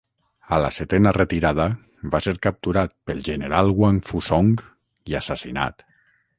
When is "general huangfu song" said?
3.29-4.53